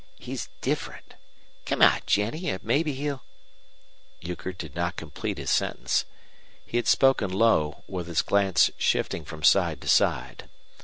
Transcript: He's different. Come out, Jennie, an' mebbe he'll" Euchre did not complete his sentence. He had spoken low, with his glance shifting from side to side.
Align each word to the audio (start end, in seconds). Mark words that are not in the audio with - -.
He's 0.17 0.49
different. 0.61 1.13
Come 1.67 1.79
out, 1.83 2.07
Jennie, 2.07 2.49
an' 2.49 2.61
mebbe 2.63 2.87
he'll" 2.87 3.23
Euchre 4.25 4.51
did 4.51 4.73
not 4.73 4.95
complete 4.95 5.37
his 5.37 5.51
sentence. 5.51 6.05
He 6.65 6.77
had 6.77 6.87
spoken 6.87 7.31
low, 7.31 7.83
with 7.87 8.07
his 8.07 8.23
glance 8.23 8.71
shifting 8.79 9.23
from 9.25 9.43
side 9.43 9.79
to 9.81 9.87
side. 9.87 10.49